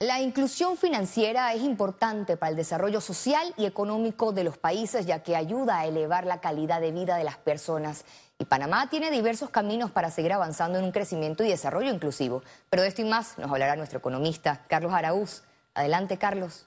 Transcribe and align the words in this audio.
La 0.00 0.20
inclusión 0.20 0.76
financiera 0.76 1.54
es 1.54 1.62
importante 1.62 2.36
para 2.36 2.50
el 2.50 2.56
desarrollo 2.56 3.00
social 3.00 3.54
y 3.56 3.64
económico 3.64 4.30
de 4.30 4.44
los 4.44 4.58
países, 4.58 5.06
ya 5.06 5.22
que 5.22 5.34
ayuda 5.34 5.78
a 5.78 5.86
elevar 5.86 6.26
la 6.26 6.42
calidad 6.42 6.82
de 6.82 6.92
vida 6.92 7.16
de 7.16 7.24
las 7.24 7.38
personas. 7.38 8.04
Y 8.38 8.44
Panamá 8.44 8.90
tiene 8.90 9.10
diversos 9.10 9.48
caminos 9.48 9.90
para 9.90 10.10
seguir 10.10 10.34
avanzando 10.34 10.78
en 10.78 10.84
un 10.84 10.92
crecimiento 10.92 11.44
y 11.44 11.48
desarrollo 11.48 11.90
inclusivo. 11.90 12.42
Pero 12.68 12.82
de 12.82 12.88
esto 12.88 13.00
y 13.00 13.06
más 13.06 13.38
nos 13.38 13.50
hablará 13.50 13.74
nuestro 13.74 13.98
economista, 13.98 14.66
Carlos 14.68 14.92
Araúz. 14.92 15.44
Adelante, 15.72 16.18
Carlos. 16.18 16.66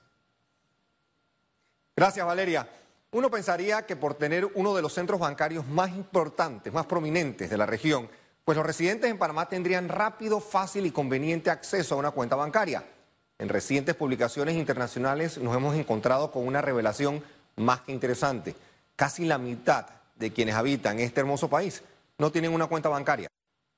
Gracias, 1.96 2.26
Valeria. 2.26 2.68
Uno 3.12 3.30
pensaría 3.30 3.86
que 3.86 3.96
por 3.96 4.16
tener 4.16 4.46
uno 4.56 4.74
de 4.74 4.82
los 4.82 4.94
centros 4.94 5.20
bancarios 5.20 5.68
más 5.68 5.92
importantes, 5.92 6.74
más 6.74 6.88
prominentes 6.88 7.52
de 7.52 7.58
la 7.58 7.68
región, 7.68 8.10
pues 8.44 8.58
los 8.58 8.66
residentes 8.66 9.12
en 9.12 9.20
Panamá 9.20 9.48
tendrían 9.48 9.88
rápido, 9.88 10.40
fácil 10.40 10.88
y 10.88 10.92
conveniente 10.92 11.52
acceso 11.52 11.94
a 11.94 12.00
una 12.00 12.10
cuenta 12.10 12.36
bancaria. 12.36 12.84
En 13.40 13.48
recientes 13.48 13.96
publicaciones 13.96 14.56
internacionales 14.56 15.38
nos 15.38 15.56
hemos 15.56 15.76
encontrado 15.76 16.30
con 16.30 16.46
una 16.46 16.62
revelación 16.62 17.24
más 17.56 17.80
que 17.82 17.94
interesante. 17.94 18.54
Casi 18.98 19.24
la 19.26 19.38
mitad 19.38 19.86
de 20.18 20.34
quienes 20.34 20.56
habitan 20.56 21.00
este 21.00 21.22
hermoso 21.22 21.50
país 21.50 21.82
no 22.18 22.32
tienen 22.32 22.54
una 22.54 22.68
cuenta 22.68 22.90
bancaria. 22.90 23.30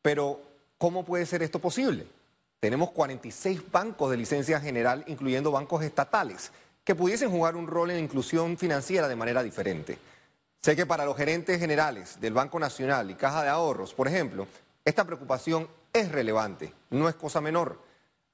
Pero, 0.02 0.42
¿cómo 0.80 1.06
puede 1.06 1.28
ser 1.28 1.44
esto 1.44 1.60
posible? 1.60 2.08
Tenemos 2.60 2.90
46 2.90 3.72
bancos 3.72 4.10
de 4.10 4.18
licencia 4.18 4.60
general, 4.60 5.04
incluyendo 5.06 5.52
bancos 5.52 5.84
estatales, 5.84 6.52
que 6.84 6.96
pudiesen 6.96 7.30
jugar 7.30 7.56
un 7.56 7.68
rol 7.68 7.92
en 7.92 7.98
la 7.98 8.04
inclusión 8.04 8.58
financiera 8.58 9.08
de 9.08 9.16
manera 9.16 9.44
diferente. 9.44 10.00
Sé 10.60 10.76
que 10.76 10.88
para 10.88 11.06
los 11.06 11.18
gerentes 11.18 11.60
generales 11.60 12.20
del 12.20 12.34
Banco 12.34 12.60
Nacional 12.60 13.12
y 13.12 13.16
Caja 13.16 13.44
de 13.44 13.50
Ahorros, 13.50 13.94
por 13.94 14.08
ejemplo, 14.08 14.48
esta 14.86 15.06
preocupación 15.06 15.68
es 15.94 16.12
relevante, 16.12 16.74
no 16.90 17.08
es 17.08 17.14
cosa 17.14 17.42
menor. 17.42 17.91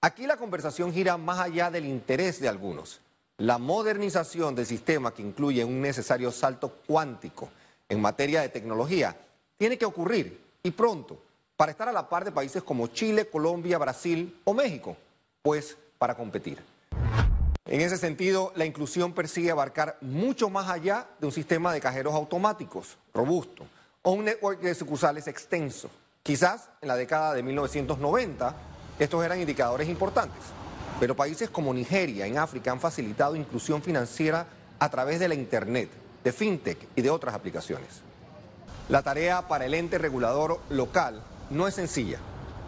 Aquí 0.08 0.26
la 0.26 0.38
conversación 0.38 0.94
gira 0.94 1.18
más 1.18 1.38
allá 1.38 1.70
del 1.70 1.86
interés 1.86 2.40
de 2.40 2.48
algunos. 2.48 3.02
La 3.40 3.58
modernización 3.58 4.56
del 4.56 4.66
sistema 4.66 5.14
que 5.14 5.22
incluye 5.22 5.66
un 5.66 5.82
necesario 5.82 6.32
salto 6.32 6.76
cuántico 6.88 7.50
en 7.90 8.00
materia 8.00 8.40
de 8.40 8.48
tecnología 8.48 9.18
tiene 9.58 9.78
que 9.78 9.84
ocurrir 9.84 10.40
y 10.64 10.72
pronto 10.72 11.22
para 11.58 11.74
estar 11.74 11.90
a 11.90 11.92
la 11.92 12.08
par 12.08 12.24
de 12.24 12.32
países 12.32 12.64
como 12.64 12.88
Chile, 12.88 13.28
Colombia, 13.28 13.78
Brasil 13.80 14.40
o 14.46 14.54
México, 14.54 14.96
pues 15.42 15.76
para 15.98 16.16
competir. 16.16 16.64
En 17.66 17.82
ese 17.82 17.98
sentido, 17.98 18.54
la 18.56 18.66
inclusión 18.66 19.12
persigue 19.12 19.52
abarcar 19.52 19.98
mucho 20.00 20.50
más 20.50 20.70
allá 20.70 21.06
de 21.20 21.26
un 21.26 21.34
sistema 21.34 21.74
de 21.74 21.82
cajeros 21.82 22.16
automáticos 22.16 22.98
robusto 23.14 23.66
o 24.04 24.12
un 24.12 24.24
network 24.24 24.62
de 24.62 24.74
sucursales 24.74 25.28
extenso. 25.28 25.90
Quizás 26.24 26.70
en 26.80 26.88
la 26.88 26.96
década 26.96 27.34
de 27.34 27.44
1990 27.44 28.56
estos 29.00 29.24
eran 29.24 29.40
indicadores 29.40 29.88
importantes, 29.88 30.42
pero 31.00 31.16
países 31.16 31.50
como 31.50 31.74
Nigeria 31.74 32.26
en 32.26 32.38
África 32.38 32.72
han 32.72 32.80
facilitado 32.80 33.36
inclusión 33.36 33.82
financiera 33.82 34.48
a 34.80 34.90
través 34.90 35.20
de 35.20 35.28
la 35.28 35.36
Internet, 35.36 35.90
de 36.24 36.32
FinTech 36.32 36.88
y 36.96 37.02
de 37.02 37.10
otras 37.10 37.36
aplicaciones. 37.36 38.02
La 38.90 39.04
tarea 39.04 39.48
para 39.48 39.66
el 39.66 39.74
ente 39.74 39.98
regulador 39.98 40.60
local 40.70 41.22
no 41.50 41.68
es 41.68 41.76
sencilla. 41.76 42.20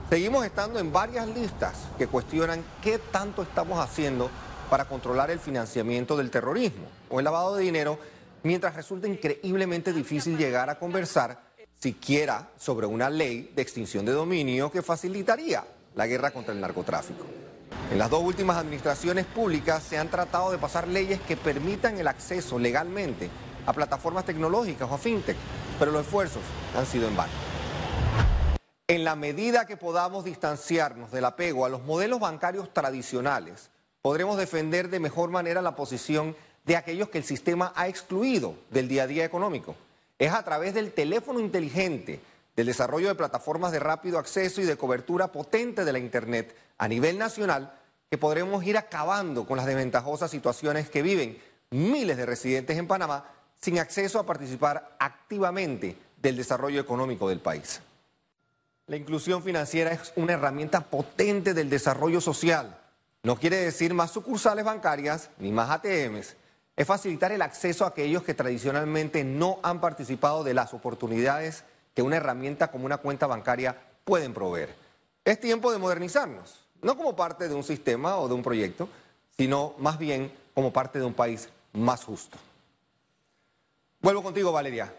Seguimos 0.09 0.45
estando 0.45 0.79
en 0.79 0.91
varias 0.91 1.27
listas 1.27 1.75
que 1.97 2.07
cuestionan 2.07 2.63
qué 2.83 2.99
tanto 2.99 3.41
estamos 3.41 3.79
haciendo 3.79 4.29
para 4.69 4.85
controlar 4.85 5.31
el 5.31 5.39
financiamiento 5.39 6.15
del 6.15 6.29
terrorismo 6.29 6.87
o 7.09 7.19
el 7.19 7.25
lavado 7.25 7.55
de 7.55 7.63
dinero, 7.63 7.97
mientras 8.43 8.75
resulta 8.75 9.07
increíblemente 9.07 9.93
difícil 9.93 10.37
llegar 10.37 10.69
a 10.69 10.77
conversar 10.77 11.41
siquiera 11.79 12.49
sobre 12.57 12.85
una 12.85 13.09
ley 13.09 13.51
de 13.55 13.61
extinción 13.61 14.05
de 14.05 14.11
dominio 14.11 14.71
que 14.71 14.81
facilitaría 14.81 15.63
la 15.95 16.07
guerra 16.07 16.31
contra 16.31 16.53
el 16.53 16.61
narcotráfico. 16.61 17.25
En 17.91 17.97
las 17.97 18.09
dos 18.09 18.23
últimas 18.23 18.57
administraciones 18.57 19.25
públicas 19.25 19.83
se 19.83 19.97
han 19.97 20.09
tratado 20.09 20.51
de 20.51 20.57
pasar 20.57 20.87
leyes 20.87 21.19
que 21.21 21.37
permitan 21.37 21.99
el 21.99 22.07
acceso 22.07 22.59
legalmente 22.59 23.29
a 23.65 23.73
plataformas 23.73 24.25
tecnológicas 24.25 24.89
o 24.89 24.93
a 24.93 24.97
fintech, 24.97 25.37
pero 25.77 25.91
los 25.91 26.01
esfuerzos 26.05 26.41
han 26.77 26.85
sido 26.85 27.07
en 27.07 27.15
vano. 27.15 27.33
En 28.87 29.03
la 29.03 29.15
medida 29.15 29.65
que 29.65 29.77
podamos 29.77 30.25
distanciarnos 30.25 31.11
del 31.11 31.25
apego 31.25 31.65
a 31.65 31.69
los 31.69 31.83
modelos 31.83 32.19
bancarios 32.19 32.73
tradicionales, 32.73 33.69
podremos 34.01 34.37
defender 34.37 34.89
de 34.89 34.99
mejor 34.99 35.29
manera 35.29 35.61
la 35.61 35.75
posición 35.75 36.35
de 36.65 36.75
aquellos 36.75 37.09
que 37.09 37.19
el 37.19 37.23
sistema 37.23 37.71
ha 37.75 37.87
excluido 37.87 38.55
del 38.71 38.87
día 38.87 39.03
a 39.03 39.07
día 39.07 39.25
económico. 39.25 39.75
Es 40.17 40.33
a 40.33 40.43
través 40.43 40.73
del 40.73 40.91
teléfono 40.91 41.39
inteligente 41.39 42.19
del 42.59 42.67
desarrollo 42.67 43.07
de 43.07 43.15
plataformas 43.15 43.71
de 43.71 43.79
rápido 43.79 44.19
acceso 44.19 44.59
y 44.59 44.65
de 44.65 44.75
cobertura 44.75 45.31
potente 45.31 45.85
de 45.85 45.93
la 45.93 45.99
Internet 45.99 46.53
a 46.77 46.89
nivel 46.89 47.17
nacional, 47.17 47.73
que 48.09 48.17
podremos 48.17 48.65
ir 48.65 48.77
acabando 48.77 49.47
con 49.47 49.55
las 49.55 49.65
desventajosas 49.65 50.29
situaciones 50.29 50.89
que 50.89 51.01
viven 51.01 51.41
miles 51.69 52.17
de 52.17 52.25
residentes 52.25 52.77
en 52.77 52.85
Panamá 52.85 53.23
sin 53.61 53.79
acceso 53.79 54.19
a 54.19 54.25
participar 54.25 54.97
activamente 54.99 55.95
del 56.21 56.35
desarrollo 56.35 56.81
económico 56.81 57.29
del 57.29 57.39
país. 57.39 57.79
La 58.87 58.97
inclusión 58.97 59.41
financiera 59.41 59.93
es 59.93 60.11
una 60.17 60.33
herramienta 60.33 60.81
potente 60.81 61.53
del 61.53 61.69
desarrollo 61.69 62.19
social. 62.19 62.77
No 63.23 63.37
quiere 63.37 63.55
decir 63.55 63.93
más 63.93 64.11
sucursales 64.11 64.65
bancarias 64.65 65.29
ni 65.37 65.53
más 65.53 65.69
ATMs. 65.69 66.35
Es 66.75 66.85
facilitar 66.85 67.31
el 67.31 67.41
acceso 67.41 67.85
a 67.85 67.89
aquellos 67.89 68.23
que 68.23 68.33
tradicionalmente 68.33 69.23
no 69.23 69.59
han 69.63 69.79
participado 69.79 70.43
de 70.43 70.53
las 70.53 70.73
oportunidades 70.73 71.63
que 71.93 72.01
una 72.01 72.17
herramienta 72.17 72.71
como 72.71 72.85
una 72.85 72.97
cuenta 72.97 73.27
bancaria 73.27 73.75
pueden 74.03 74.33
proveer. 74.33 74.75
Es 75.25 75.39
tiempo 75.39 75.71
de 75.71 75.77
modernizarnos, 75.77 76.59
no 76.81 76.97
como 76.97 77.15
parte 77.15 77.47
de 77.47 77.55
un 77.55 77.63
sistema 77.63 78.17
o 78.17 78.27
de 78.27 78.33
un 78.33 78.43
proyecto, 78.43 78.89
sino 79.37 79.73
más 79.77 79.97
bien 79.97 80.31
como 80.53 80.73
parte 80.73 80.99
de 80.99 81.05
un 81.05 81.13
país 81.13 81.49
más 81.73 82.03
justo. 82.03 82.37
Vuelvo 84.01 84.23
contigo, 84.23 84.51
Valeria. 84.51 84.93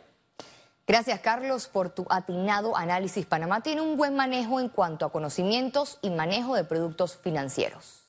Gracias, 0.86 1.20
Carlos, 1.20 1.68
por 1.68 1.90
tu 1.90 2.06
atinado 2.10 2.76
análisis. 2.76 3.24
Panamá 3.24 3.62
tiene 3.62 3.80
un 3.80 3.96
buen 3.96 4.16
manejo 4.16 4.60
en 4.60 4.68
cuanto 4.68 5.06
a 5.06 5.12
conocimientos 5.12 5.98
y 6.02 6.10
manejo 6.10 6.54
de 6.54 6.64
productos 6.64 7.16
financieros. 7.16 8.02